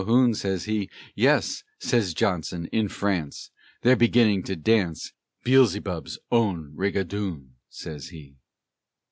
[0.03, 3.51] Calhoun, sez he; "Yes," sez Johnson, "in France
[3.83, 5.13] They're beginnin' to dance
[5.45, 8.33] Beëlzebub's own rigadoon," sez he.